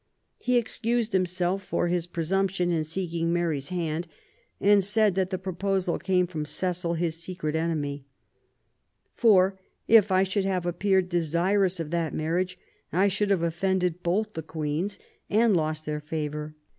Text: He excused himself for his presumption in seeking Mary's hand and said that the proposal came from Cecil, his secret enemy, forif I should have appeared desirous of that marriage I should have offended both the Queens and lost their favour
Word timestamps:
He 0.39 0.57
excused 0.57 1.13
himself 1.13 1.61
for 1.61 1.87
his 1.87 2.07
presumption 2.07 2.71
in 2.71 2.83
seeking 2.85 3.31
Mary's 3.31 3.69
hand 3.69 4.07
and 4.59 4.83
said 4.83 5.13
that 5.13 5.29
the 5.29 5.37
proposal 5.37 5.99
came 5.99 6.25
from 6.25 6.43
Cecil, 6.43 6.95
his 6.95 7.21
secret 7.21 7.53
enemy, 7.55 8.07
forif 9.15 10.09
I 10.11 10.23
should 10.23 10.45
have 10.45 10.65
appeared 10.65 11.07
desirous 11.07 11.79
of 11.79 11.91
that 11.91 12.15
marriage 12.15 12.57
I 12.91 13.09
should 13.09 13.29
have 13.29 13.43
offended 13.43 14.01
both 14.01 14.33
the 14.33 14.41
Queens 14.41 14.97
and 15.29 15.55
lost 15.55 15.85
their 15.85 15.99
favour 16.01 16.55